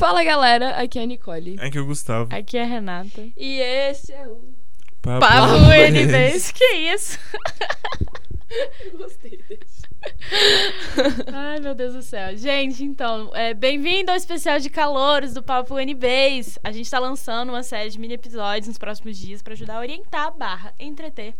[0.00, 1.58] Fala galera, aqui é a Nicole.
[1.60, 2.34] Aqui é o Gustavo.
[2.34, 3.22] Aqui é a Renata.
[3.36, 4.40] E esse é o.
[5.02, 6.52] Papo, Papo NBs.
[6.52, 7.18] Que isso?
[8.96, 9.82] Gostei desse.
[11.30, 12.34] Ai, meu Deus do céu.
[12.34, 16.58] Gente, então, é, bem-vindo ao especial de calouros do Papo NBs.
[16.64, 19.80] A gente tá lançando uma série de mini episódios nos próximos dias pra ajudar a
[19.80, 21.34] orientar, barra, entreter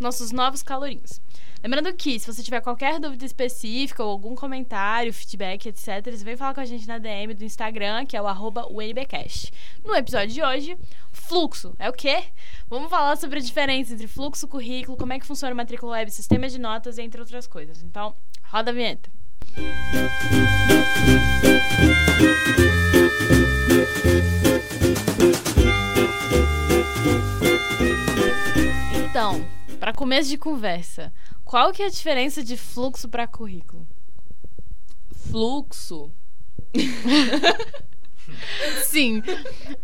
[0.00, 1.20] nossos novos calorinhos.
[1.66, 6.36] Lembrando que, se você tiver qualquer dúvida específica ou algum comentário, feedback, etc., você vem
[6.36, 9.52] falar com a gente na DM do Instagram, que é o arroba UNBcast.
[9.84, 10.78] No episódio de hoje,
[11.10, 11.74] fluxo.
[11.76, 12.22] É o quê?
[12.68, 16.08] Vamos falar sobre a diferença entre fluxo, currículo, como é que funciona o matrícula web,
[16.08, 17.82] sistema de notas, entre outras coisas.
[17.82, 19.10] Então, roda a vinheta.
[29.10, 29.44] Então,
[29.80, 31.12] para começo de conversa,
[31.46, 33.86] qual que é a diferença de fluxo para currículo?
[35.30, 36.10] Fluxo.
[38.82, 39.22] Sim.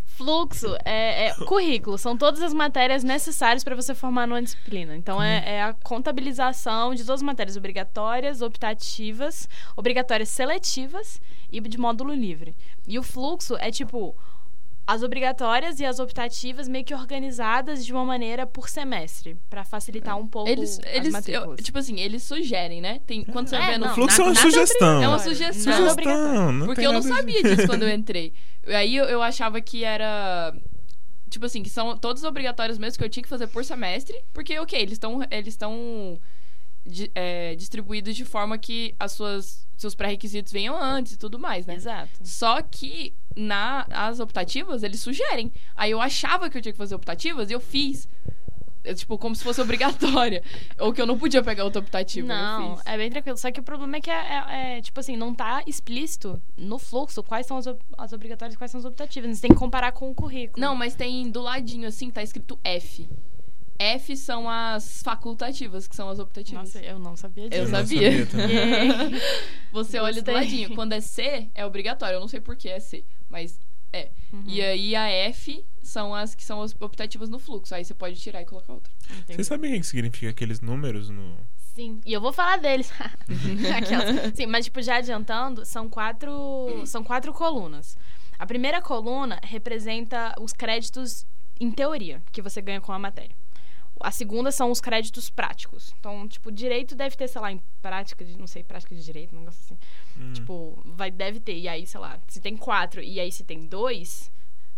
[0.05, 4.97] Fluxo é, é currículo, são todas as matérias necessárias para você formar numa disciplina.
[4.97, 11.79] Então é, é a contabilização de todas as matérias obrigatórias, optativas, obrigatórias seletivas e de
[11.79, 12.57] módulo livre.
[12.89, 14.17] E o fluxo é tipo
[14.87, 20.19] as obrigatórias e as optativas meio que organizadas de uma maneira por semestre, para facilitar
[20.19, 23.01] um pouco Eles, as eles eu- tipo assim, eles sugerem, né?
[23.07, 23.87] Tem, quando você É, vai vendo.
[23.87, 24.89] não, Fluxo é uma sugestão.
[25.03, 25.37] É uma obrigatório.
[25.37, 25.73] sugestão.
[25.89, 28.33] Sugestão, não Porque eu não sabia de- disso quando eu entrei.
[28.67, 30.55] Aí eu, eu achava que era.
[31.31, 34.21] Tipo assim, que são todos obrigatórios mesmo que eu tinha que fazer por semestre.
[34.35, 36.19] Porque, ok, eles estão eles estão
[36.87, 41.67] di- é, distribuídos de forma que as suas seus pré-requisitos venham antes e tudo mais,
[41.67, 41.75] né?
[41.75, 42.11] Exato.
[42.23, 45.53] Só que nas optativas, eles sugerem.
[45.75, 48.09] Aí eu achava que eu tinha que fazer optativas e eu fiz.
[48.85, 50.43] É, tipo, como se fosse obrigatória.
[50.79, 52.25] Ou que eu não podia pegar outra optativa.
[52.25, 53.37] eu Não, é bem tranquilo.
[53.37, 56.79] Só que o problema é que, é, é- é, tipo assim, não tá explícito no
[56.79, 57.67] fluxo quais são as,
[57.99, 59.35] as obrigatórias e quais são as optativas.
[59.37, 60.61] Você tem que comparar com o currículo.
[60.65, 63.09] Não, mas tem do ladinho, assim, tá escrito F.
[63.83, 66.75] F são as facultativas, que são as optativas.
[66.75, 67.61] Nossa, eu não sabia disso.
[67.63, 68.11] Eu Eu sabia.
[68.11, 68.27] Yay.
[69.73, 70.35] Você olha do Gostei.
[70.35, 70.75] ladinho.
[70.75, 72.17] Quando é C, é obrigatório.
[72.17, 73.59] Eu não sei por que é C, mas
[73.93, 74.11] é.
[74.33, 77.75] Uhum, E aí a F são as que são as optativas no fluxo.
[77.75, 78.93] Aí você pode tirar e colocar outra.
[79.11, 79.35] entendi.
[79.35, 81.37] Vocês sabem o que significa aqueles números no.
[81.75, 82.93] Sim, e eu vou falar deles.
[83.77, 84.35] Aquelas.
[84.35, 87.97] Sim, mas tipo, já adiantando, são quatro, são quatro colunas.
[88.39, 91.25] A primeira coluna representa os créditos
[91.61, 93.35] em teoria que você ganha com a matéria.
[94.01, 95.95] A segunda são os créditos práticos.
[95.99, 99.35] Então, tipo, direito deve ter, sei lá, em prática de, não sei, prática de direito,
[99.35, 99.79] um negócio assim.
[100.19, 100.33] Hum.
[100.33, 101.57] Tipo, vai, deve ter.
[101.57, 104.31] E aí, sei lá, se tem quatro e aí se tem dois,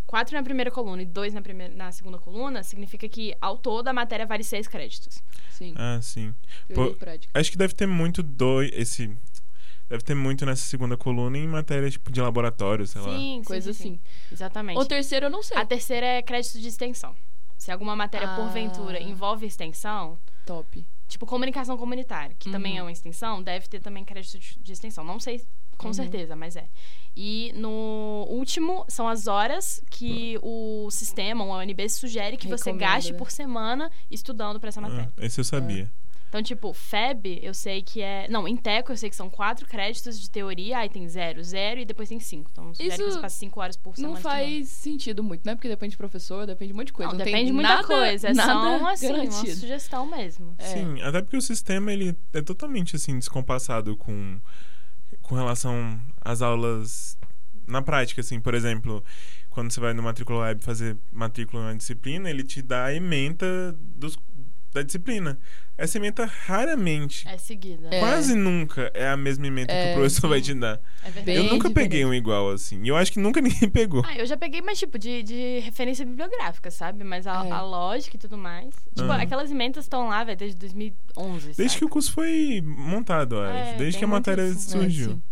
[0.07, 3.89] quatro na primeira coluna e dois na, primeira, na segunda coluna, significa que ao todo
[3.89, 5.23] a matéria vale seis créditos.
[5.51, 5.75] Sim.
[5.77, 6.35] Ah, sim.
[6.75, 6.97] Pô.
[7.33, 9.17] Acho que deve ter muito do esse.
[9.89, 13.17] Deve ter muito nessa segunda coluna em matéria tipo de laboratório, sei lá.
[13.17, 14.01] Sim, Coisa sim, sim, assim.
[14.29, 14.33] sim.
[14.33, 14.79] Exatamente.
[14.79, 15.57] O terceiro eu não sei.
[15.57, 17.15] A terceira é crédito de extensão.
[17.65, 18.37] Se alguma matéria, Ah.
[18.37, 20.85] porventura, envolve extensão, Top.
[21.09, 22.79] tipo comunicação comunitária, que também Uhum.
[22.81, 25.03] é uma extensão, deve ter também crédito de extensão.
[25.03, 25.43] Não sei
[25.79, 25.95] com Uhum.
[25.95, 26.67] certeza, mas é.
[27.17, 32.93] E no último, são as horas que o sistema, o UNB, sugere que você Recomenda,
[32.95, 33.19] gaste né?
[33.19, 35.11] por semana estudando para essa matéria.
[35.17, 35.91] Ah, esse eu sabia.
[36.29, 38.27] Então, tipo, FEB, eu sei que é.
[38.29, 41.81] Não, em Teco eu sei que são quatro créditos de teoria, aí tem zero, zero
[41.81, 42.51] e depois tem cinco.
[42.53, 44.15] Então, que Isso você passe cinco horas por semana.
[44.15, 44.37] Não estudando.
[44.39, 45.55] faz sentido muito, né?
[45.55, 47.13] Porque depende de professor, depende de um monte de coisa.
[47.13, 48.29] Não, Não, depende tem de muita nada, coisa.
[48.29, 49.57] É só nada assim, uma garantido.
[49.57, 50.55] sugestão mesmo.
[50.59, 50.65] É.
[50.65, 54.41] Sim, até porque o sistema ele é totalmente assim descompassado com
[55.23, 57.17] com relação às aulas
[57.67, 59.03] na prática, assim, por exemplo,
[59.49, 63.75] quando você vai no matrícula web fazer matrícula na disciplina, ele te dá a ementa
[63.79, 64.19] dos,
[64.75, 65.39] da disciplina.
[65.79, 67.89] Essa ementa raramente, É seguida.
[67.91, 67.99] É.
[68.01, 70.29] quase nunca é a mesma ementa que É, o professor sim.
[70.29, 70.81] vai te dar.
[71.05, 71.39] É verdade.
[71.39, 71.75] Eu nunca diferente.
[71.75, 72.83] peguei um igual assim.
[72.85, 74.03] E eu acho que nunca ninguém pegou.
[74.07, 77.03] Ah, eu já peguei, mas tipo, de, de referência bibliográfica, sabe?
[77.05, 77.51] Mas a, É.
[77.51, 78.75] a lógica e tudo mais.
[78.95, 79.23] Tipo, Aham.
[79.23, 81.79] aquelas ementas estão lá, velho, desde 2011, Desde sabe?
[81.79, 83.79] que o curso foi montado, eu É, acho.
[83.79, 84.71] Desde que a matéria isso.
[84.71, 85.11] surgiu.
[85.11, 85.23] É, sim.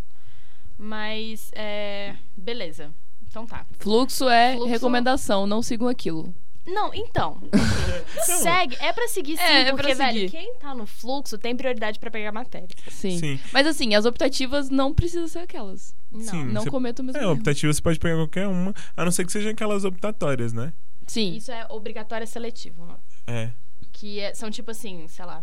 [0.78, 2.14] Mas, é...
[2.36, 2.90] Beleza.
[3.28, 3.64] Então tá.
[3.78, 6.34] Fluxo é Fluxo- recomendação, não sigam aquilo.
[6.66, 7.40] Não, então.
[8.42, 8.76] segue.
[8.80, 10.30] É pra seguir sim, É, é pra porque, velho, seguir.
[10.30, 12.68] quem tá no fluxo tem prioridade pra pegar matéria.
[12.88, 13.18] Sim.
[13.18, 13.40] Sim.
[13.52, 15.94] Mas assim, as optativas não precisam ser aquelas.
[16.10, 16.20] Não.
[16.20, 16.44] Sim.
[16.44, 17.32] Não Você- cometa o mesmo É, erro.
[17.32, 20.72] optativa você pode pegar qualquer uma, a não ser que sejam aquelas optatórias, né?
[21.06, 21.34] Sim.
[21.34, 22.98] Isso é obrigatória seletivo, não?
[23.26, 23.50] É.
[23.92, 25.42] Que é- são tipo assim, sei lá.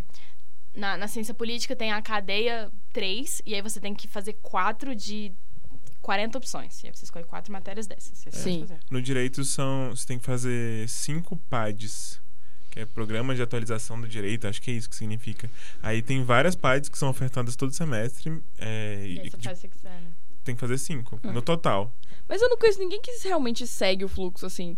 [0.73, 4.95] Na, na ciência política tem a cadeia 3, e aí você tem que fazer 4
[4.95, 5.33] de
[6.09, 6.83] 40 opções.
[6.83, 8.23] E aí você escolhe quatro matérias dessas.
[8.23, 8.61] Pode Sim.
[8.61, 8.79] fazer.
[8.89, 9.91] No direito são.
[9.95, 12.19] Você tem que fazer cinco PADs.
[12.71, 15.49] Que é Programa de Atualização do Direito, acho que é isso que significa.
[15.83, 18.41] Aí tem várias PADs que são ofertadas todo semestre.
[18.59, 20.07] é, E aí você de- faz o que você quiser, né?
[20.43, 21.31] tem que fazer cinco, Ah.
[21.31, 21.91] no total.
[22.27, 24.75] Mas eu não conheço ninguém que realmente segue o fluxo, assim.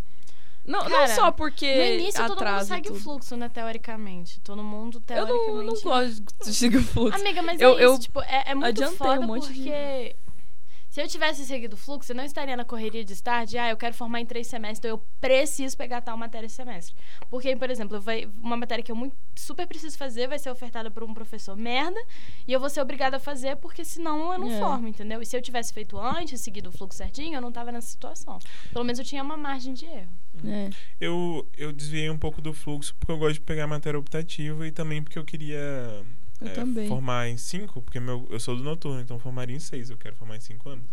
[0.65, 3.03] Não, não Cara, só porque No início, todo mundo segue o tudo.
[3.03, 4.39] fluxo, né, teoricamente.
[4.41, 5.47] Todo mundo, Eu teoricamente...
[5.51, 7.19] não, não gosto de seguir o fluxo.
[7.19, 9.59] Amiga, mas Eu- é eu isso, tipo, é, é muito adiantei foda um monte de-
[9.63, 10.15] porque...
[10.91, 13.69] Se eu tivesse seguido o fluxo, eu não estaria na correria de estar de, ah,
[13.69, 16.93] eu quero formar em três semestres, então eu preciso pegar tal matéria esse semestre.
[17.29, 20.91] Porque, por exemplo, vai, uma matéria que eu muito, super preciso fazer vai ser ofertada
[20.91, 21.97] por um professor merda,
[22.45, 24.59] e eu vou ser obrigada a fazer, porque senão eu não É.
[24.59, 25.21] formo, entendeu?
[25.21, 28.37] E se eu tivesse feito antes, seguido o fluxo certinho, eu não tava nessa situação.
[28.73, 30.11] Pelo menos eu tinha uma margem de erro.
[30.45, 30.69] É.
[30.99, 34.71] Eu, eu desviei um pouco do fluxo porque eu gosto de pegar matéria optativa e
[34.71, 36.03] também porque eu queria
[36.41, 36.87] Eu é, também.
[36.87, 39.97] formar em cinco, porque meu, eu sou do noturno, então eu formaria em seis, eu
[39.97, 40.85] quero formar em cinco anos.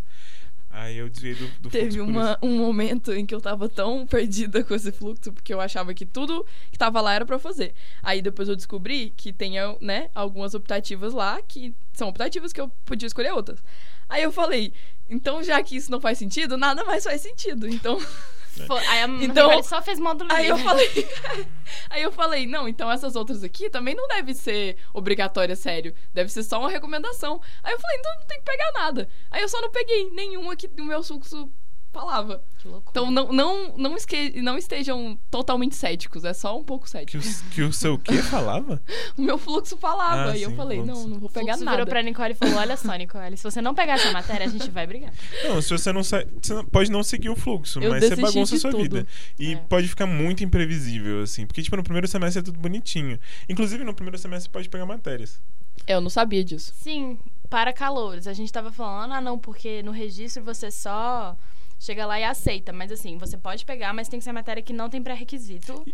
[0.71, 4.63] Aí eu desviei do, do Teve uma, um momento em que eu tava tão perdida
[4.63, 7.75] com esse fluxo, porque eu achava que tudo que tava lá era pra fazer.
[8.03, 12.69] Aí depois eu descobri que tem, né, algumas optativas lá que são optativas que eu
[12.85, 13.63] podia escolher outras.
[14.09, 14.73] Aí eu falei,
[15.09, 17.67] então já que isso não faz sentido, nada mais faz sentido.
[17.67, 17.99] Então,
[18.67, 20.89] Fo- Aí a Então- só fez módulo aí eu falei,
[21.91, 25.95] aí eu falei, não, então essas outras aqui também não deve ser obrigatória, sério.
[26.13, 27.41] Deve ser só uma recomendação.
[27.63, 29.09] Aí eu falei, então não tem que pegar nada.
[29.31, 31.51] Aí eu só não peguei nenhuma que o meu fluxo
[31.93, 32.43] falava.
[32.59, 32.91] Que loucura.
[32.91, 37.25] Então não, não, não, esque- não estejam totalmente céticos, é só um pouco Que cético.
[37.25, 38.81] o, que o seu quê falava?
[39.17, 40.93] O meu fluxo falava, Ah, e eu sim, falei, fluxo.
[41.03, 41.77] não, não vou O pegar fluxo nada.
[41.77, 44.49] virou pra Nicole e falou: Olha só, Nicole, se você não pegar essa matéria, a
[44.51, 45.13] gente vai brigar.
[45.45, 46.27] Não, se você não sai.
[46.43, 48.83] Você pode não seguir o fluxo, Eu mas você bagunça a sua tudo.
[48.83, 49.07] vida.
[49.39, 49.57] E É.
[49.57, 51.47] pode ficar muito imprevisível, assim.
[51.47, 53.19] Porque, tipo, no primeiro semestre é tudo bonitinho.
[53.49, 55.41] Inclusive, no primeiro semestre você pode pegar matérias.
[55.87, 56.73] Eu não sabia disso.
[56.77, 57.19] Sim,
[57.49, 58.27] para calouros.
[58.27, 61.37] A gente tava falando, ah, não, porque no registro você só
[61.79, 62.73] chega lá e aceita.
[62.73, 65.85] Mas assim, você pode pegar, mas tem que ser matéria que não tem pré-requisito.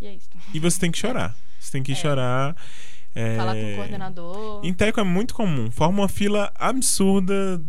[0.00, 0.28] E é isso.
[0.52, 1.34] E você tem que chorar.
[1.58, 1.94] Você tem que É.
[1.94, 2.56] chorar.
[3.14, 4.60] é, Falar com o coordenador.
[4.64, 5.70] Em teco é muito comum.
[5.70, 7.62] Forma uma fila absurda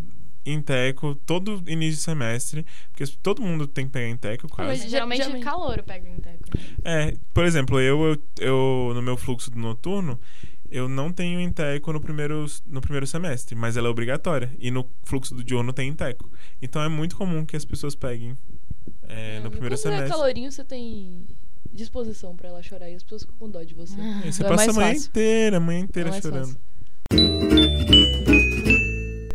[0.45, 2.65] em teco todo início de semestre.
[2.91, 4.81] Porque todo mundo tem que pegar em teco, quase.
[4.83, 6.43] mas- Geralmente geralmente- calouro pega em teco.
[6.83, 10.19] É, por exemplo, eu, eu, eu, no meu fluxo do noturno,
[10.69, 14.51] eu não tenho Inteco no primeiro, no primeiro semestre, mas ela é obrigatória.
[14.59, 16.29] E no fluxo do diurno tem Inteco.
[16.61, 18.37] Então é muito comum que as pessoas peguem
[19.03, 20.07] é, no primeiro Quando semestre.
[20.07, 21.25] é calorinho, você tem
[21.71, 23.99] disposição pra ela chorar e as pessoas ficam com dó de você.
[23.99, 25.09] Aí você Então é passa a manhã fácil.
[25.09, 26.57] inteira, a manhã inteira É mais chorando.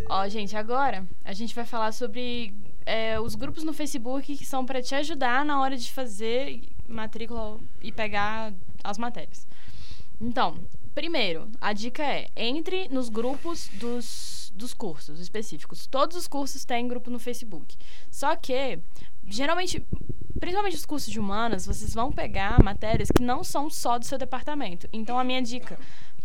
[0.09, 2.53] Ó, gente, agora a gente vai falar sobre
[2.85, 7.59] é, os grupos no Facebook que são pra te ajudar na hora de fazer matrícula
[7.81, 8.53] e pegar
[8.85, 9.47] as matérias.
[10.21, 10.59] Então,
[10.95, 15.87] primeiro, a dica é: entre nos grupos dos, dos cursos específicos.
[15.87, 17.77] Todos os cursos têm grupo no Facebook.
[18.11, 18.79] Só que,
[19.25, 19.85] geralmente,
[20.39, 24.19] principalmente os cursos de humanas, vocês vão pegar matérias que não são só do seu
[24.19, 24.89] departamento.
[24.93, 25.79] Então, a minha dica.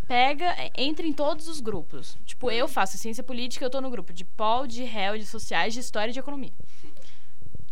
[0.07, 2.17] Pega, é, entre em todos os grupos.
[2.25, 5.73] Tipo, eu faço ciência política, eu tô no grupo de POL, de réu, de sociais,
[5.73, 6.53] de história e de economia.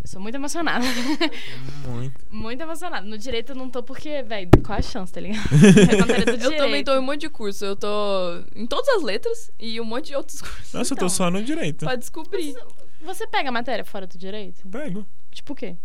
[0.06, 0.86] Eu sou muito emocionada.
[1.88, 2.14] Muito.
[2.30, 3.04] muito emocionada.
[3.04, 5.42] No direito eu não tô porque, velho, qual a chance, tá ligado?
[6.46, 7.66] Eu também tô em um monte de curso.
[7.66, 7.88] Eu tô
[8.56, 10.72] em todas as letras e um monte de outros cursos.
[10.74, 11.08] Nossa, eu Então.
[11.08, 11.86] tô só no direito.
[11.86, 12.56] Pra descobrir.
[13.02, 14.68] Você pega matéria fora do direito?
[14.70, 15.08] Pego.
[15.32, 15.76] Tipo o quê?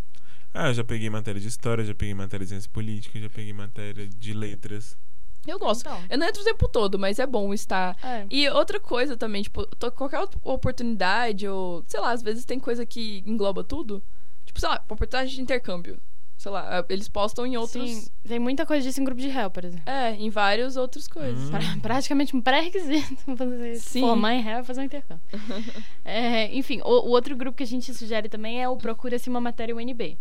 [0.53, 3.55] Ah, eu já peguei matéria de história, já peguei matéria de ciência política, já peguei
[3.55, 4.99] matéria de letras.
[5.47, 5.81] Eu gosto.
[5.81, 5.99] Então.
[6.11, 7.97] Eu não entro o tempo todo, mas é bom estar.
[8.03, 8.27] É.
[8.31, 12.59] E outra coisa também, tipo, tô- qualquer outra oportunidade, ou sei lá, às vezes tem
[12.61, 14.03] coisa que engloba tudo.
[14.45, 15.99] Tipo, sei lá, oportunidade de intercâmbio.
[16.37, 17.87] Sei lá, eles postam em outros.
[17.91, 19.85] Sim, tem muita coisa disso em grupo de réu, por exemplo.
[19.91, 21.45] É, em várias outras coisas.
[21.45, 21.51] Hum.
[21.51, 23.15] Pra- praticamente um pré-requisito
[23.79, 24.01] Sim.
[24.01, 25.23] formar em réu fazer um intercâmbio.
[26.05, 29.41] É, enfim, o, o outro grupo que a gente sugere também é o Procura-se uma
[29.41, 30.17] matéria UNB.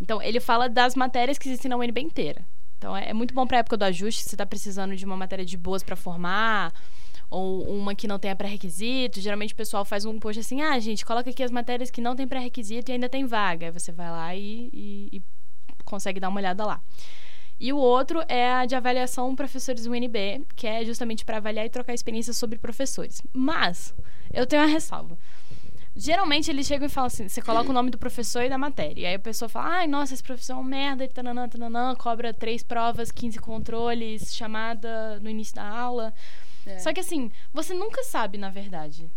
[0.00, 2.44] Então, ele fala das matérias que existem na UNB inteira.
[2.82, 5.16] Então, é, é muito bom pra época do ajuste, se você tá precisando de uma
[5.16, 6.72] matéria de boas pra formar,
[7.30, 9.20] ou uma que não tenha pré-requisito.
[9.20, 12.16] Geralmente o pessoal faz um post assim, ah, gente, coloca aqui as matérias que não
[12.16, 13.66] tem pré-requisito e ainda tem vaga.
[13.66, 15.22] Aí você vai lá e, e- e
[15.84, 16.80] consegue dar uma olhada lá.
[17.60, 21.68] E o outro é a de avaliação professores UNB, que é justamente para avaliar e
[21.70, 23.22] trocar experiências sobre professores.
[23.32, 23.94] Mas
[24.32, 25.16] eu tenho uma ressalva.
[25.94, 29.02] Geralmente eles chegam e falam assim: você coloca o nome do professor e da matéria.
[29.02, 31.94] E aí a pessoa fala: ai, nossa, esse professor é um merda, e tananã, tananã,
[31.94, 36.14] cobra três provas, 15 controles, chamada no início da aula.
[36.66, 36.78] É.
[36.78, 39.10] Só que assim, você nunca sabe, na verdade.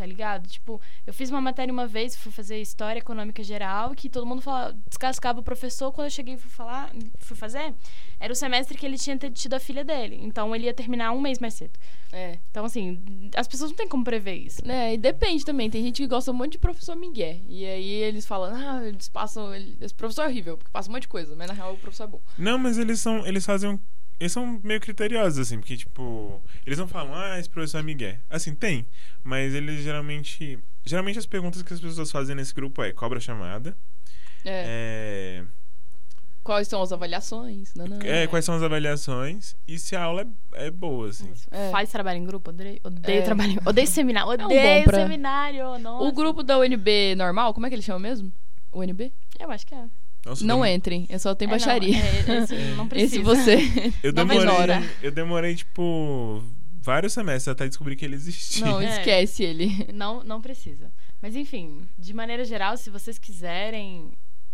[0.00, 0.48] Tá ligado?
[0.48, 4.40] Tipo, eu fiz uma matéria uma vez, fui fazer História Econômica Geral, que todo mundo
[4.40, 5.92] fala, descascava o professor.
[5.92, 7.74] Quando eu cheguei e fui falar, fui fazer,
[8.18, 10.18] era o semestre que ele tinha ter- tido a filha dele.
[10.22, 11.78] Então ele ia terminar um mês mais cedo.
[12.10, 12.38] É.
[12.50, 12.98] Então, assim,
[13.36, 14.62] as pessoas não têm como prever isso.
[14.64, 15.68] É, e depende também.
[15.68, 17.38] Tem gente que gosta muito de professor Miguel.
[17.46, 19.54] E aí eles falam, ah, eles passam.
[19.54, 21.76] ele- Esse professor é horrível, porque passa um monte de coisa, mas na real o
[21.76, 22.22] professor é bom.
[22.38, 23.26] Não, mas eles são.
[23.26, 23.78] Eles fazem um.
[24.20, 28.16] Eles são meio criteriosos, assim, porque, tipo, eles não falam, ah, esse professor é Miguel.
[28.28, 28.86] Assim, tem,
[29.24, 30.58] mas eles geralmente.
[30.84, 33.74] Geralmente as perguntas que as pessoas fazem nesse grupo é cobra chamada.
[34.44, 35.42] É.
[35.42, 35.44] É,
[36.42, 37.74] Quais são as avaliações?
[37.74, 37.98] Nanã.
[38.02, 41.30] é, quais são as avaliações e se a aula é, é boa, assim.
[41.50, 41.70] É.
[41.70, 42.48] Faz trabalho em grupo?
[42.50, 43.22] Odeio, odeio É.
[43.22, 44.28] trabalho em Odeio seminário.
[44.30, 45.78] um Odeio pra- seminário.
[45.78, 46.04] Nossa.
[46.08, 48.32] O grupo da UNB normal, como é que ele chama mesmo?
[48.72, 49.12] UNB?
[49.38, 49.84] Eu acho que é.
[50.24, 51.96] Nossa, Não dem- entrem, é só tem É, baixaria.
[52.26, 53.16] Não, é, esse não precisa.
[53.16, 53.56] Esse você.
[54.02, 56.42] Eu demorei, eu demorei, tipo,
[56.82, 58.66] vários semestres até descobrir que ele existia.
[58.66, 58.98] Não, É.
[58.98, 59.88] esquece ele.
[59.94, 60.90] Não, não precisa.
[61.22, 64.10] Mas enfim, de maneira geral, se vocês quiserem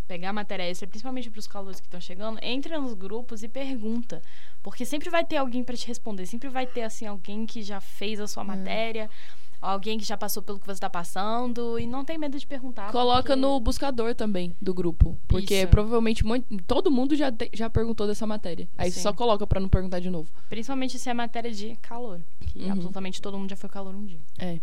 [0.09, 4.23] pegar matéria extra, principalmente para os calouros que estão chegando, entre nos grupos e pergunta.
[4.63, 6.27] Porque sempre vai ter alguém para te responder.
[6.27, 8.47] Sempre vai ter, assim, alguém que já fez a sua É.
[8.47, 9.11] matéria,
[9.61, 11.79] alguém que já passou pelo que você está passando.
[11.79, 12.91] E não tem medo de perguntar.
[12.93, 15.19] Coloca porque- no buscador também do grupo.
[15.29, 15.69] Porque Isso.
[15.69, 18.69] provavelmente muito- todo mundo já, te- já perguntou dessa matéria.
[18.77, 20.31] Aí você só coloca pra não perguntar de novo.
[20.49, 22.21] Principalmente se é matéria de calor.
[22.41, 22.73] Que Uhum.
[22.73, 24.21] absolutamente todo mundo já foi calor um dia.
[24.39, 24.59] É.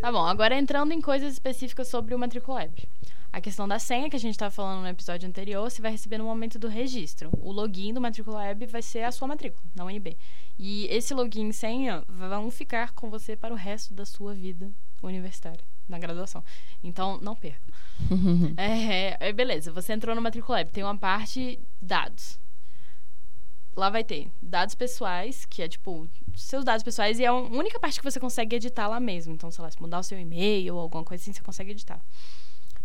[0.00, 2.70] Tá bom, agora entrando em coisas específicas sobre o Matriculab.
[3.32, 6.18] A questão da senha que a gente estava falando no episódio anterior, você vai receber
[6.18, 7.30] no momento do registro.
[7.40, 10.16] O login do Matriculab vai ser a sua matrícula, na UNB.
[10.58, 14.70] E esse login e senha vão ficar com você para o resto da sua vida
[15.00, 16.42] universitária, na graduação.
[16.82, 17.60] Então, não perca.
[18.56, 22.38] É, é, beleza, você entrou no Matriculab, tem uma parte dados.
[23.76, 27.78] Lá vai ter dados pessoais, que é tipo seus dados pessoais, e é a única
[27.78, 29.32] parte que você consegue editar lá mesmo.
[29.32, 32.00] Então, sei lá, se mudar o seu e-mail ou alguma coisa assim, você consegue editar.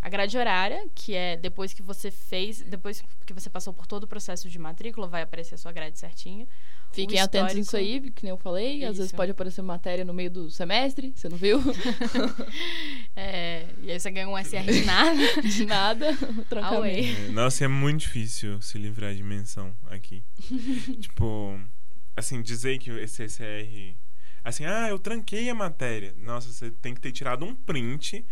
[0.05, 4.03] A grade horária, que é depois que você fez, depois que você passou por todo
[4.03, 6.47] o processo de matrícula, vai aparecer a sua grade certinha.
[6.91, 8.83] Fiquem atentos nisso aí, que nem eu falei.
[8.85, 9.15] Às vezes Isso.
[9.15, 11.59] pode aparecer matéria no meio do semestre, você não viu?
[13.17, 15.41] É, e aí você ganha um SR de nada.
[15.41, 16.17] De nada.
[16.49, 17.21] Trancamento.
[17.21, 20.21] É, Nossa, é muito difícil se livrar de menção aqui.
[20.99, 21.57] tipo,
[22.15, 23.95] assim, dizer que esse SR.
[24.43, 26.13] Assim, ah, eu tranquei a matéria.
[26.17, 28.23] Nossa, você tem que ter tirado um print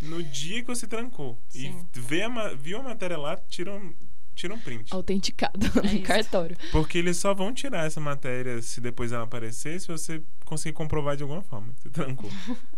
[0.00, 1.38] no dia que você trancou.
[1.48, 1.84] Sim.
[1.94, 3.94] E vê a, viu a matéria lá, tira um,
[4.34, 4.92] tira um print.
[4.94, 6.02] Autenticado É no isso.
[6.04, 6.56] cartório.
[6.70, 11.16] Porque eles só vão tirar essa matéria se depois ela aparecer, se você conseguir comprovar
[11.16, 11.72] de alguma forma.
[11.82, 12.30] Você trancou.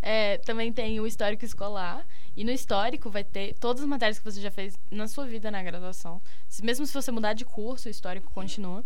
[0.00, 2.06] É, também tem o histórico escolar.
[2.34, 5.50] E no histórico vai ter todas as matérias que você já fez na sua vida
[5.50, 6.22] na graduação.
[6.48, 8.82] Se- Mesmo se você mudar de curso, o histórico continua.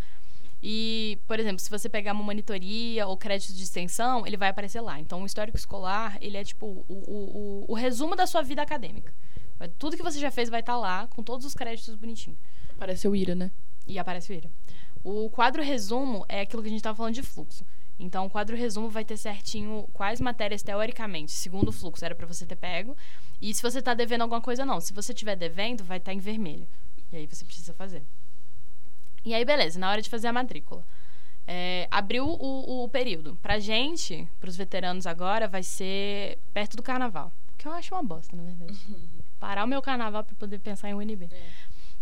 [0.68, 4.80] E, por exemplo, se você pegar uma monitoria ou crédito de extensão, ele vai aparecer
[4.80, 4.99] lá.
[4.99, 8.62] Então, o histórico escolar, ele é tipo o, o, o, o resumo da sua vida
[8.62, 9.14] acadêmica.
[9.78, 12.37] Tudo que você já fez vai estar lá, com todos os créditos bonitinho.
[12.76, 13.52] Parece o Ira, né?
[13.87, 14.50] E aparece o IRA.
[15.04, 17.64] O quadro resumo é aquilo que a gente estava falando de fluxo.
[17.96, 22.26] Então, o quadro resumo vai ter certinho quais matérias, teoricamente, segundo o fluxo, era para
[22.26, 22.96] você ter pego.
[23.40, 24.80] E se você está devendo alguma coisa, não.
[24.80, 26.66] Se você estiver devendo, vai estar em vermelho.
[27.12, 28.02] E aí você precisa fazer.
[29.26, 30.83] E aí, beleza, na hora de fazer a matrícula.
[31.49, 33.37] É, abriu o, o período.
[33.42, 37.33] Pra gente, pros veteranos agora, vai ser perto do carnaval.
[37.59, 38.78] Que eu acho uma bosta, na verdade.
[39.40, 41.28] Parar o meu carnaval para poder pensar em UNB.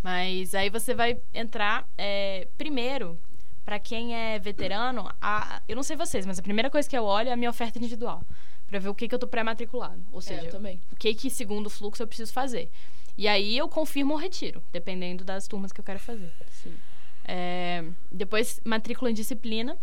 [0.02, 3.18] Mas aí você vai entrar é, primeiro,
[3.64, 7.04] pra quem é veterano, a, eu não sei vocês, mas a primeira coisa que eu
[7.04, 8.22] olho é a minha oferta individual.
[8.66, 10.02] Pra ver o que, que eu tô pré-matriculado.
[10.12, 10.78] Ou seja, É, eu também.
[10.92, 12.70] o que, que, segundo o fluxo, eu preciso fazer.
[13.16, 16.30] E aí eu confirmo ou retiro, dependendo das turmas que eu quero fazer.
[16.50, 16.74] Sim.
[17.24, 19.76] É, depois, matrícula em disciplina.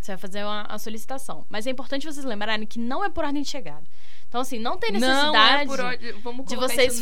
[0.00, 1.44] Você vai fazer uma, a solicitação.
[1.50, 3.82] Mas é importante vocês lembrarem que não é por ordem de chegada.
[4.26, 6.12] Então, assim, não tem necessidade Não é por ordem.
[6.22, 6.98] Vamos de vocês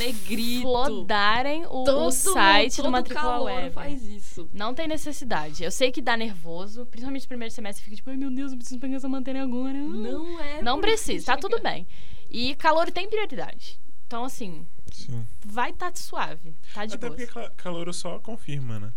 [0.62, 3.70] flodarem o, Todo o site todo do Matricula calouro Web.
[3.72, 4.50] faz isso.
[4.52, 5.62] Não tem necessidade.
[5.62, 8.58] Eu sei que dá nervoso, principalmente no primeiro semestre, fica tipo, ai meu Deus, eu
[8.58, 9.78] preciso pegar essa matéria agora.
[9.78, 10.60] Não é.
[10.62, 11.86] Não por precisa, tá tudo bem.
[12.28, 13.78] E calor tem prioridade.
[14.06, 15.24] Então, assim, Sim.
[15.44, 17.16] vai tá suave, tá de Até boa.
[17.16, 18.92] porque ca- calouro só confirma, né?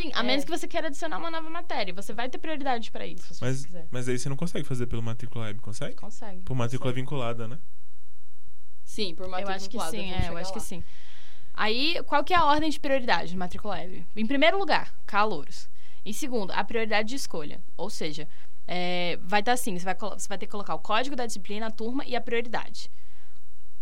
[0.00, 0.22] Sim, a É.
[0.22, 1.92] menos que você queira adicionar uma nova matéria.
[1.92, 3.88] Você vai ter prioridade pra isso, se Mas, você quiser.
[3.90, 5.96] mas aí você não consegue fazer pelo matrícula web, consegue?
[5.96, 6.42] Consegue.
[6.42, 7.00] Por matrícula Consegue.
[7.02, 7.58] vinculada, né?
[8.84, 10.64] Sim, por Eu matrícula acho que vinculada, sim, vamos é, eu acho que lá.
[10.64, 10.84] sim.
[11.52, 14.06] Aí, qual que é a ordem de prioridade no Matricula Web?
[14.14, 15.68] Em primeiro lugar, calouros.
[16.06, 17.60] Em segundo, a prioridade de escolha.
[17.76, 18.28] Ou seja,
[18.66, 21.66] é, vai estar assim, você vai, você vai ter que colocar o código da disciplina,
[21.66, 22.88] a turma e a prioridade.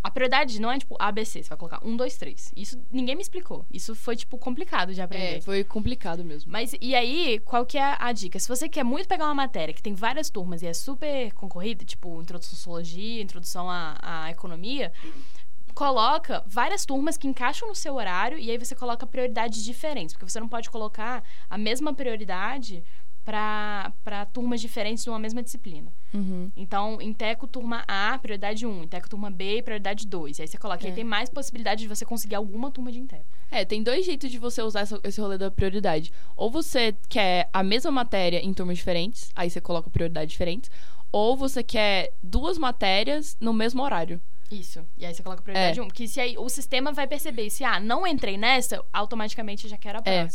[0.06, 2.52] A prioridade não é tipo ABC, você vai colocar um, dois, três.
[2.56, 3.66] Isso ninguém me explicou.
[3.72, 5.38] Isso foi, tipo, complicado de aprender.
[5.38, 6.52] É, foi complicado mesmo.
[6.52, 8.38] Mas e aí, qual que é a dica?
[8.38, 11.84] Se você quer muito pegar uma matéria que tem várias turmas e é super concorrida,
[11.84, 14.92] tipo introdução à sociologia, introdução à, à economia,
[15.75, 20.30] coloca várias turmas que encaixam no seu horário e aí você coloca prioridades diferentes, porque
[20.30, 22.84] você não pode colocar a mesma prioridade
[23.26, 25.92] para turmas diferentes de uma mesma disciplina.
[26.14, 26.50] Uhum.
[26.56, 30.38] Então, em Teco turma A, prioridade 1, em Teco turma B, prioridade 2.
[30.38, 30.90] Aí você coloca, e É.
[30.90, 33.25] aí tem mais possibilidade de você conseguir alguma turma de Inteco.
[33.50, 36.12] É, tem dois jeitos de você usar essa- esse rolê da prioridade.
[36.37, 40.71] Ou você quer a mesma matéria em turmas diferentes, aí você coloca prioridades diferentes.
[41.12, 44.21] ou você quer duas matérias no mesmo horário.
[44.50, 44.85] Isso.
[44.99, 45.83] E aí você coloca prioridade É.
[45.83, 45.88] 1.
[45.88, 49.78] Que se aí o sistema vai perceber, se ah, não entrei nessa, automaticamente eu já
[49.78, 50.28] quero a É.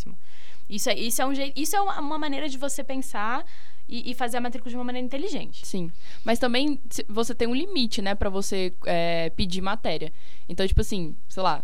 [0.71, 1.59] Isso, é, isso é um jeito.
[1.59, 3.45] Isso é uma, uma maneira de você pensar
[3.89, 5.67] e, e fazer a matrícula de uma maneira inteligente.
[5.67, 5.91] Sim.
[6.23, 10.11] Mas também você tem um limite, né, pra você é, pedir matéria.
[10.47, 11.63] Então, tipo assim, sei lá,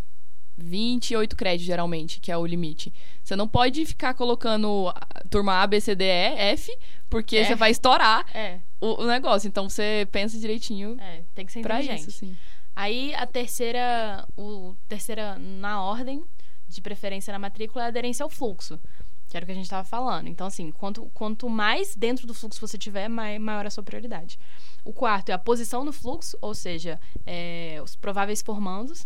[0.57, 2.91] 28 créditos geralmente, que é o limite.
[3.23, 4.91] Você não pode ficar colocando
[5.29, 6.75] turma A, B, C, D, E, F,
[7.09, 7.45] porque É.
[7.45, 9.47] você vai estourar É, o, o negócio.
[9.47, 12.01] Então você pensa direitinho é, tem que ser inteligente.
[12.01, 12.35] isso, sim.
[12.75, 16.23] Aí a terceira, o terceira na ordem
[16.67, 18.79] de preferência na matrícula é a aderência ao fluxo,
[19.27, 20.27] que era o que a gente estava falando.
[20.27, 24.39] Então, assim, quanto, quanto mais dentro do fluxo você tiver, mai- maior a sua prioridade.
[24.85, 29.05] O quarto é a posição no fluxo, ou seja, é, os prováveis formandos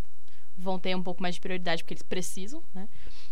[0.57, 2.87] vão ter um pouco mais de prioridade porque eles precisam, né?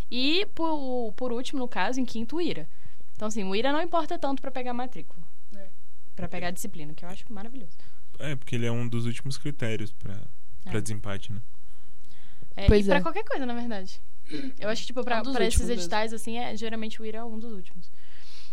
[0.10, 2.68] E por, por último, no caso, em quinto, o IRA.
[3.16, 5.22] Então, assim, o IRA não importa tanto para pegar a matrícula.
[5.56, 5.68] É.
[6.16, 7.78] Para pegar a disciplina, que eu acho maravilhoso.
[8.18, 10.18] É, porque ele é um dos últimos critérios pra
[10.66, 10.82] É.
[10.82, 11.40] desempate, né?
[12.56, 13.02] É, Pois e pra é.
[13.02, 14.02] qualquer coisa, na verdade.
[14.60, 15.82] Eu acho que, tipo, pra, É um pra esses últimos mesmo.
[15.82, 17.92] editais, assim, é, geralmente o IRA é um dos últimos.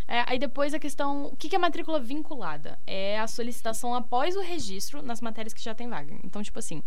[0.09, 2.79] É, aí depois a questão, o que que é matrícula vinculada?
[2.87, 6.15] É a solicitação após o registro nas matérias que já tem vaga.
[6.23, 6.83] Então, tipo assim,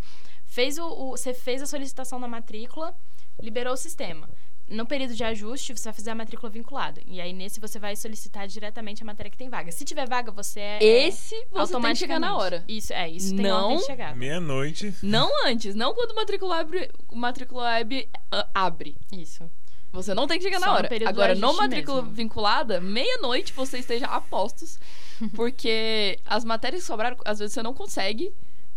[0.46, 2.94] fez o, o- você fez a solicitação da matrícula,
[3.38, 4.28] liberou o sistema.
[4.70, 7.00] No período de ajuste, você vai fazer a matrícula vinculada.
[7.06, 9.72] E aí, nesse, você vai solicitar diretamente a matéria que tem vaga.
[9.72, 10.78] Se tiver vaga, você é...
[10.82, 12.64] Esse você tem que chegar na hora.
[12.68, 13.76] Isso, é, isso tem Não.
[13.76, 14.14] de chegada.
[14.14, 14.94] Meia-noite.
[15.02, 18.96] Não antes, não quando o matrícula abre, o matrícula web ah, abre.
[19.12, 19.50] Isso.
[19.92, 20.98] Você não tem que chegar Só na no hora.
[20.98, 22.14] do Agora, no matrícula mesmo.
[22.14, 24.78] vinculada, meia-noite você esteja a postos.
[25.34, 28.32] porque as matérias que sobraram, às vezes você não consegue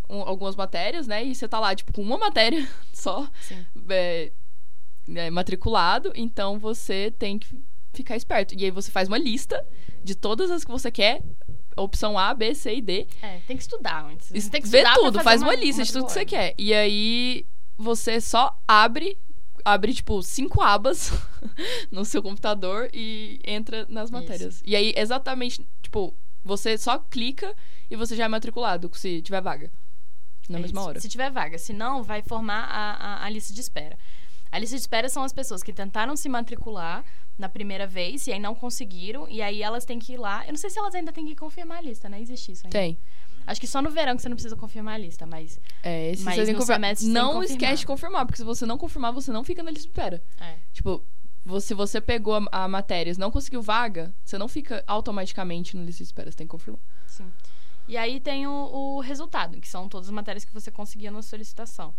[0.10, 1.24] um- algumas matérias, né?
[1.24, 3.66] E você tá lá, tipo, com uma matéria só Sim.
[3.90, 4.32] é,
[5.16, 6.12] é, matriculado.
[6.16, 7.48] Então você tem que
[7.94, 8.56] ficar esperto.
[8.56, 9.66] E aí você faz uma lista
[10.04, 11.22] de todas as que você quer.
[11.76, 13.08] Opção A, B, C e D.
[13.22, 14.30] É, tem que estudar antes.
[14.30, 16.54] Você tem que Vê estudar pra tudo, faz uma, lista de tudo que você quer.
[16.58, 17.46] E aí
[17.76, 19.18] você só abre,
[19.66, 21.12] abre tipo cinco abas
[21.90, 24.14] no seu computador e entra nas Isso.
[24.14, 24.62] matérias.
[24.64, 27.56] E aí exatamente, tipo, você só clica
[27.90, 29.72] e você já é matriculado se tiver vaga.
[30.50, 30.90] Na É mesma isso.
[30.90, 31.00] hora.
[31.00, 31.58] Se tiver vaga.
[31.58, 33.98] Se não, vai formar a, a, a lista de espera.
[34.54, 37.04] A lista de espera são as pessoas que tentaram se matricular
[37.40, 39.28] na primeira vez e aí não conseguiram.
[39.28, 40.46] E aí elas têm que ir lá.
[40.46, 42.22] Eu não sei se elas ainda têm que confirmar a lista, né?
[42.22, 42.78] Existe isso ainda.
[42.78, 42.96] Tem.
[43.48, 45.60] Acho que só no verão que você não precisa confirmar a lista, mas.
[45.82, 46.96] É, esse Mas você confirmar.
[47.02, 47.44] Não confirmar.
[47.46, 50.24] esquece de confirmar, porque se você não confirmar, você não fica na lista de espera.
[50.40, 50.58] É.
[50.72, 51.04] Tipo,
[51.60, 56.04] se você pegou a, a matérias não conseguiu vaga, você não fica automaticamente na lista
[56.04, 56.80] de espera, você tem que confirmar.
[57.08, 57.26] Sim.
[57.88, 61.24] E aí tem o, o resultado, que são todas as matérias que você conseguiu na
[61.24, 61.94] solicitação.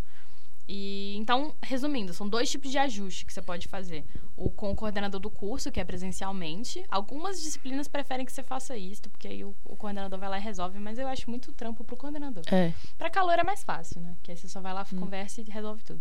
[0.67, 4.05] E então, resumindo, são dois tipos de ajuste que você pode fazer.
[4.37, 6.83] O com o coordenador do curso, que é presencialmente.
[6.91, 10.41] Algumas disciplinas preferem que você faça isso, porque aí o, o coordenador vai lá e
[10.41, 12.43] resolve, mas eu acho muito trampo pro coordenador.
[12.51, 12.73] É.
[12.97, 14.17] Pra calor é mais fácil, né?
[14.23, 14.99] Que aí você só vai lá, Hum.
[14.99, 16.01] conversa e resolve tudo.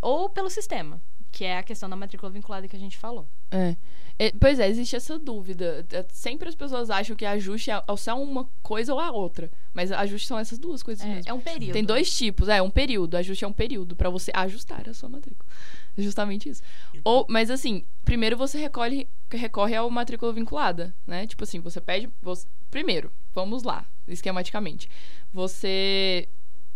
[0.00, 3.26] Ou pelo sistema, que é a questão da matrícula vinculada que a gente falou.
[3.50, 3.76] É.
[4.20, 5.86] É, Pois é, existe essa dúvida.
[5.92, 9.48] É, Sempre as pessoas acham que ajuste é ou só uma coisa ou a outra.
[9.72, 11.30] Mas ajuste são essas duas coisas É, mesmo.
[11.30, 11.72] é um período.
[11.72, 13.16] Tem dois tipos, é um período.
[13.16, 15.48] Ajuste é um período pra você ajustar a sua matrícula.
[15.96, 16.62] É Justamente isso.
[17.04, 21.26] Ou, mas assim, primeiro você recolhe, recorre ao matrícula vinculada, né?
[21.26, 22.08] Tipo assim, você pede.
[22.20, 24.88] você- primeiro, vamos lá, esquematicamente.
[25.32, 26.28] Você.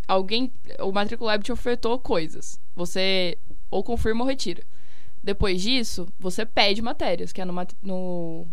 [0.07, 0.53] Alguém.
[0.81, 2.61] O matrícula web te ofertou coisas.
[2.77, 3.37] Você
[3.72, 4.62] ou confirma ou retira.
[5.22, 8.46] Depois disso, você pede matérias, que é no, mat- no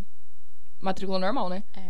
[0.80, 1.64] matrícula normal, né?
[1.76, 1.90] É.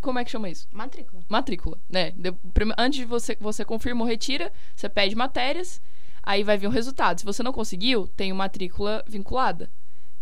[0.00, 0.66] Como é que chama isso?
[0.72, 1.22] Matrícula.
[1.28, 2.10] matrícula, né?
[2.12, 2.34] De-
[2.76, 5.80] antes de você, você confirma ou retira, você pede matérias,
[6.22, 7.20] aí vai vir o resultado.
[7.20, 9.70] Se você não conseguiu, tem o matrícula vinculada,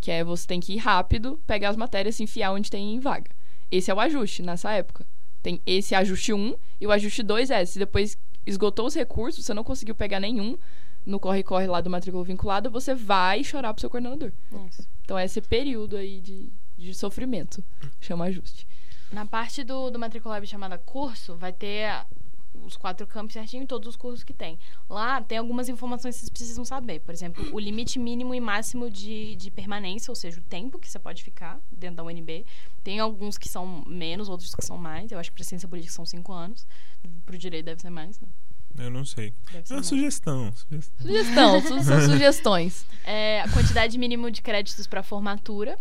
[0.01, 2.95] que é você tem que ir rápido, pegar as matérias e se enfiar onde tem
[2.95, 3.31] em vaga.
[3.71, 5.07] Esse é o ajuste nessa época.
[5.43, 9.55] Tem esse ajuste 1 e o ajuste 2 é, se depois esgotou os recursos, você
[9.55, 10.59] não conseguiu pegar nenhum
[11.09, 14.31] no corre-corre lá do matrícula vinculada, você vai chorar pro seu coordenador.
[14.69, 14.87] Isso.
[15.01, 17.65] Então é esse período aí de, de sofrimento,
[17.99, 18.67] chama ajuste.
[19.11, 22.05] Na parte do, do Matriculab chamada curso, vai ter
[22.63, 24.59] os quatro campos certinho em todos os cursos que tem.
[24.87, 27.01] Lá tem algumas informações que vocês precisam saber.
[27.01, 30.91] Por exemplo, o limite mínimo e máximo de, de permanência, ou seja, o tempo que
[30.91, 32.45] você pode ficar dentro da UNB.
[32.85, 35.11] Tem alguns que são menos, outros que são mais.
[35.11, 36.67] Eu acho que para ciência política são cinco anos.
[37.25, 38.29] Para o direito deve ser mais, né?
[38.79, 39.33] Eu não sei.
[39.53, 39.87] É uma mais.
[39.87, 40.53] sugestão.
[40.55, 41.01] sugestão.
[41.07, 42.87] Sugestão, su- são sugestões.
[43.05, 45.79] É, a quantidade mínima de créditos para formatura.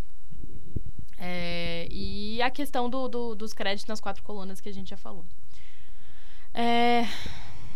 [1.19, 4.97] É, e a questão do, do- dos créditos nas quatro colunas que a gente já
[4.97, 5.25] falou.
[6.53, 7.05] É,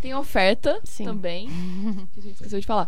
[0.02, 1.06] Tem oferta Sim.
[1.06, 1.48] também,
[2.14, 2.88] que a gente esqueceu de falar.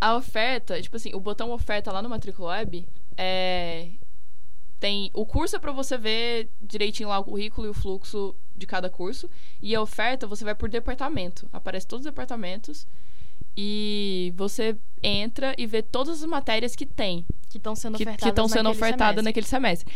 [0.00, 3.90] A oferta, tipo assim, o botão oferta lá no Matrícula Web é.
[4.78, 8.66] tem o curso é pra você ver direitinho lá o currículo e o fluxo de
[8.66, 9.28] cada curso.
[9.60, 11.48] E a oferta você vai por departamento.
[11.52, 12.86] Aparece todos os departamentos.
[13.56, 18.28] E você entra e vê todas as matérias que tem Que estão sendo que ofertadas
[18.28, 19.24] estão sendo naquele ofertadas semestre.
[19.24, 19.94] naquele semestre.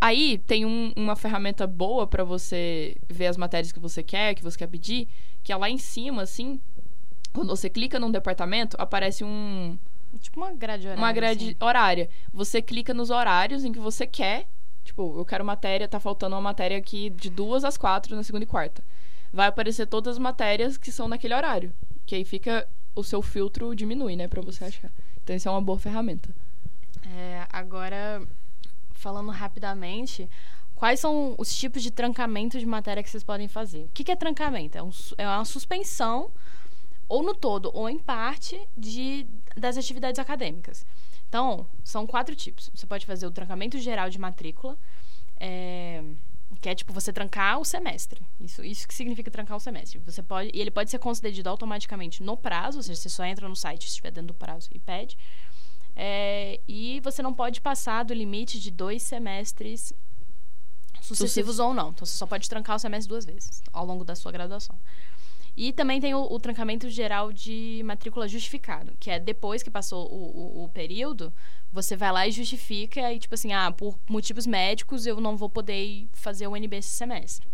[0.00, 4.42] Aí tem um- uma ferramenta boa pra você ver as matérias que você quer, que
[4.42, 5.08] você quer pedir,
[5.42, 6.60] que é lá em cima, assim.
[7.32, 9.78] Quando você clica num departamento, aparece um,
[10.20, 11.00] Tipo uma grade horária.
[11.02, 11.56] uma grade assim.
[11.64, 12.10] horária.
[12.32, 14.46] Você clica nos horários em que você quer.
[14.84, 18.44] Tipo, eu quero matéria, tá faltando uma matéria aqui de duas às quatro na segunda
[18.44, 18.82] e quarta.
[19.32, 21.72] Vai aparecer todas as matérias que são naquele horário.
[22.06, 22.66] Que aí fica.
[22.94, 24.90] O seu filtro diminui, né, pra você achar.
[25.22, 26.28] Então, isso é uma boa ferramenta.
[27.06, 28.20] É, agora,
[28.92, 30.28] falando rapidamente,
[30.74, 33.84] quais são os tipos de trancamento de matéria que vocês podem fazer?
[33.84, 34.76] O que, que é trancamento?
[34.76, 36.30] É, um é uma suspensão,
[37.08, 40.84] ou no todo, ou em parte, de, das atividades acadêmicas.
[41.30, 42.68] Então, são quatro tipos.
[42.74, 44.76] Você pode fazer o trancamento geral de matrícula,
[45.38, 46.02] é,
[46.60, 48.20] que é tipo você trancar o semestre.
[48.40, 50.00] Isso, isso que significa trancar o semestre.
[50.00, 53.48] Você pode, e ele pode ser concedido automaticamente no prazo, ou seja, você só entra
[53.48, 55.16] no site se estiver dentro do prazo e pede.
[55.94, 59.92] É, e você não pode passar do limite de dois semestres
[61.00, 61.90] sucessivos ou não.
[61.90, 64.76] Então você só pode trancar o semestre duas vezes ao longo da sua graduação.
[65.56, 70.10] E também tem o, o trancamento geral de matrícula justificado, que é depois que passou
[70.10, 71.32] o, o- o período,
[71.72, 75.48] você vai lá e justifica e tipo assim, ah, por motivos médicos eu não vou
[75.50, 77.46] poder fazer o NB esse semestre.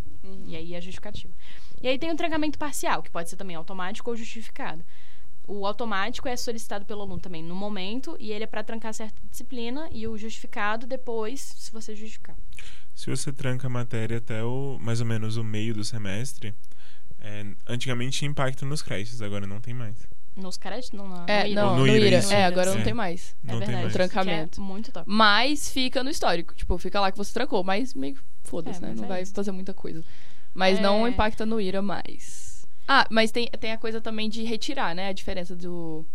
[0.45, 1.33] E aí é justificativa.
[1.81, 4.83] E aí tem o trancamento parcial, que pode ser também automático ou justificado.
[5.47, 9.21] O automático é solicitado pelo aluno também no momento e ele é para trancar certa
[9.29, 12.35] disciplina e o justificado depois, se você justificar.
[12.93, 16.53] Se você tranca a matéria até o mais ou menos o meio do semestre,
[17.27, 19.95] é, antigamente tinha impacto nos créditos, agora não tem mais.
[20.35, 20.91] Nos créditos?
[20.91, 21.61] Não, É, no IRA.
[21.63, 22.17] não, no no IRA.
[22.31, 22.83] É, agora não É.
[22.83, 23.35] tem mais.
[23.43, 23.81] É Não tem verdade.
[23.83, 23.93] mais.
[23.93, 24.51] Trancamento.
[24.55, 25.05] Que é muito top.
[25.09, 26.53] Mas fica no histórico.
[26.53, 27.63] Tipo, fica lá que você trancou.
[27.63, 28.93] Mas meio que foda-se, É, né?
[28.95, 29.33] Não é vai isso.
[29.33, 30.03] fazer muita coisa.
[30.53, 30.81] Mas É.
[30.81, 32.67] não impacta no IRA mais.
[32.87, 35.07] Ah, mas tem, tem a coisa também de retirar, né?
[35.09, 36.05] A diferença do.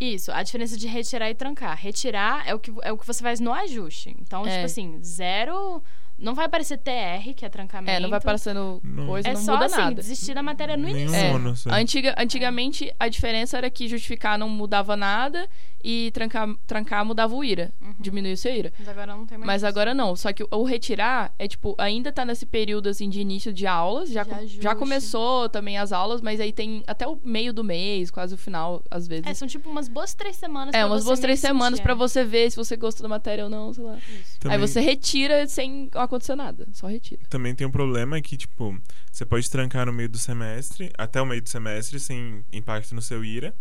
[0.00, 1.76] Isso, a diferença de retirar e trancar.
[1.76, 4.14] Retirar é o que, é o que você faz no ajuste.
[4.20, 4.50] Então, É.
[4.54, 5.82] tipo assim, zero.
[6.18, 7.90] Não vai aparecer TR, que é trancamento.
[7.96, 9.06] É, não vai parecendo Não.
[9.06, 9.94] coisa, É não só muda assim, nada.
[9.94, 11.16] desistir da matéria no Nenhum início.
[11.16, 11.32] É.
[11.32, 11.66] ônus.
[11.66, 11.70] é.
[11.74, 15.48] Antiga, antigamente, a diferença era que justificar não mudava nada
[15.82, 17.72] e trancar, trancar mudava o IRA.
[17.80, 17.94] Uhum.
[18.00, 18.72] Diminuía o seu IRA.
[18.78, 19.46] Mas agora não tem mais.
[19.46, 19.66] Mas isso.
[19.66, 20.16] agora não.
[20.16, 23.66] Só que o- o retirar é, tipo, ainda tá nesse período, assim, de início de
[23.66, 24.10] aulas.
[24.10, 24.60] Já, ajuste.
[24.60, 28.38] já começou também as aulas, mas aí tem até o meio do mês, quase o
[28.38, 29.24] final, às vezes.
[29.26, 31.92] É, são tipo umas boas três semanas É, pra umas você boas três semanas pra
[31.92, 31.94] é.
[31.96, 33.96] você ver se você gostou da matéria ou não, sei lá.
[33.98, 34.40] Isso.
[34.40, 36.66] Também, Aí você retira sem acontecer nada.
[36.72, 37.22] Só retira.
[37.28, 38.76] também tem um problema que, tipo,
[39.10, 43.00] você pode trancar no meio do semestre, até o meio do semestre, sem impacto no
[43.02, 43.54] seu IRA,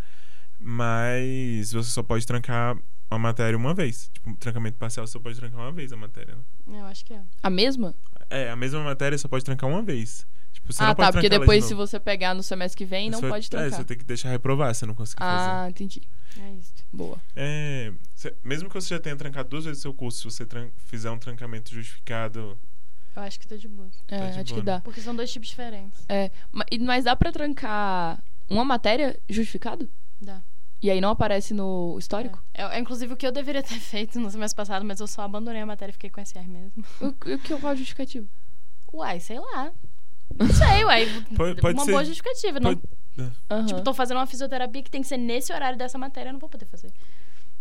[0.59, 2.77] mas você só pode trancar
[3.09, 4.09] a matéria uma vez.
[4.13, 6.35] Tipo, trancamento parcial você só pode trancar uma vez a matéria.
[6.65, 6.81] né?
[6.81, 7.21] Eu acho que é.
[7.41, 7.95] A mesma?
[8.29, 10.25] É, a mesma matéria você pode trancar uma vez.
[10.59, 11.11] Tipo, você ah, não pode tá.
[11.13, 13.49] Porque ela de depois, se você pegar no semestre que vem, não Você pode É,
[13.49, 13.71] trancar.
[13.79, 15.49] você tem que deixar reprovar se não conseguir fazer.
[15.49, 16.01] ah, entendi.
[16.39, 16.73] É isso.
[16.91, 17.19] Boa.
[17.35, 20.47] É, cê- mesmo que você já tenha trancado duas vezes seu curso, se você
[20.85, 22.57] fizer um trancamento justificado,
[23.15, 23.89] Eu acho que tá de boa.
[24.07, 24.79] É, Tá de acho que boa, dá.
[24.81, 26.03] Porque são dois tipos diferentes.
[26.07, 29.89] É, ma- mas dá pra trancar uma matéria justificado?
[30.21, 30.41] Dá.
[30.81, 32.43] E aí não aparece no histórico?
[32.53, 32.61] É.
[32.63, 35.23] É, é, inclusive o que eu deveria ter feito no semestre passado, mas eu só
[35.23, 36.71] abandonei a matéria e fiquei com SR mesmo.
[37.01, 38.27] O, o que é o justificativo?
[38.93, 39.71] Uai, sei lá.
[40.35, 41.05] Não sei, uai.
[41.35, 42.59] Pode- pode uma ser- boa justificativa.
[42.59, 42.97] Não, pode-
[43.49, 43.65] Aham.
[43.65, 46.39] Tipo, tô fazendo uma fisioterapia que tem que ser nesse horário dessa matéria, eu não
[46.39, 46.91] vou poder fazer.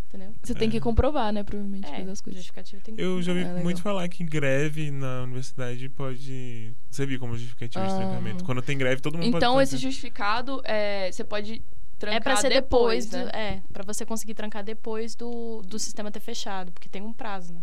[0.08, 0.34] Entendeu?
[0.42, 0.80] Você tem que É.
[0.80, 1.42] comprovar, né?
[1.42, 2.40] Provavelmente, É, fazer as coisas.
[2.42, 3.62] justificativa tem que eu já ouvi É, legal.
[3.64, 7.96] muito falar que greve na universidade pode servir como justificativo de Ah.
[7.96, 8.44] trancamento.
[8.44, 9.90] Quando tem greve, todo mundo Então, pode esse trancar.
[9.90, 11.60] justificado, é, você pode
[11.98, 13.42] trancar É pra ser depois, depois, do, né?
[13.56, 17.52] É, pra você conseguir trancar depois do, do sistema ter fechado, porque tem um prazo,
[17.54, 17.60] né?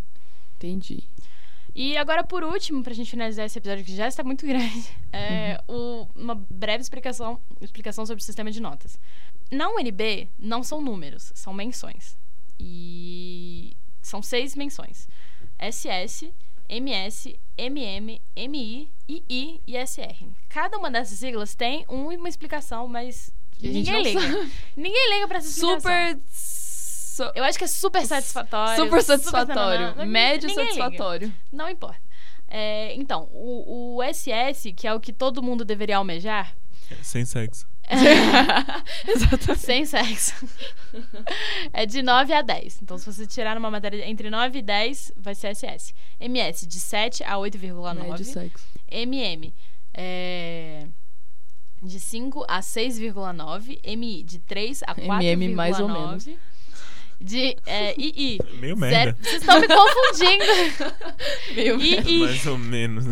[0.58, 1.04] Entendi.
[1.76, 5.60] E agora, por último, pra gente finalizar esse episódio que já está muito grande, é
[5.68, 9.00] o- uma breve explicação, explicação sobre o sistema de notas.
[9.52, 12.16] Na UNB, não são números, são menções.
[12.60, 15.08] E são seis menções.
[15.60, 16.32] SS,
[16.70, 20.26] MS, MM, MI, II e SR.
[20.50, 23.32] Cada uma dessas siglas tem um- uma explicação, mas
[23.62, 24.50] ninguém liga.
[24.76, 25.80] Ninguém liga pra essa explicação.
[25.82, 26.20] Super.
[27.16, 28.84] So- Eu acho que é super satisfatório.
[28.84, 29.88] super satisfatório.
[29.88, 30.06] nananã.
[30.06, 30.78] Médio Ninguém liga.
[30.84, 31.34] satisfatório.
[31.52, 32.02] Não importa.
[32.48, 36.54] É, então, o, o SS, que é o que todo mundo deveria almejar,
[37.02, 37.68] Sem sexo.
[39.08, 39.60] Exatamente.
[39.60, 40.34] sem sexo,
[41.74, 42.82] é de 9 a 10.
[42.82, 45.94] Então, se você tirar uma matéria entre 9 e 10, vai ser SS.
[46.20, 47.94] MS, de 7 a 8,9.
[47.96, 48.66] Médio sexo.
[48.90, 49.54] MM,
[49.94, 50.86] é,
[51.82, 53.80] de 5 a 6,9.
[53.98, 55.24] MI, de 3 a 4,9.
[55.24, 56.28] MM mais ou menos.
[57.24, 58.38] De é, II.
[58.60, 59.18] Meio Zero- merda.
[59.22, 60.44] Vocês estão me confundindo.
[61.56, 63.06] Meio II, Mais ou menos.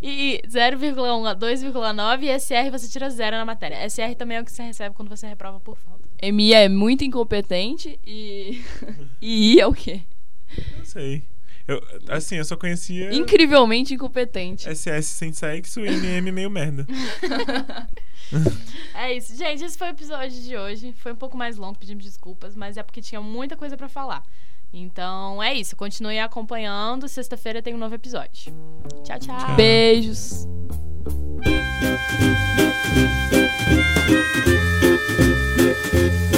[0.00, 3.88] II 0,1 a 2,9 e SR você tira zero na matéria.
[3.88, 5.98] SR também é o que você recebe quando você reprova por falta.
[6.22, 8.62] MI é muito incompetente e.
[9.20, 10.02] e I é o quê?
[10.76, 11.24] Não sei.
[11.68, 14.74] Eu, assim, eu só conhecia Incrivelmente incompetente.
[14.74, 16.86] SS sem sexo e MM meio merda.
[18.94, 19.34] É isso.
[19.36, 20.92] Gente, esse foi o episódio de hoje.
[20.92, 24.22] Foi um pouco mais longo, pedimos desculpas, mas é porque tinha muita coisa pra falar.
[24.72, 25.74] Então é isso.
[25.76, 27.08] Continue acompanhando.
[27.08, 28.52] Sexta-feira tem um novo episódio.
[29.04, 29.38] Tchau, tchau.
[29.38, 29.56] Tchau.
[29.56, 30.46] Beijos.
[36.30, 36.37] Uma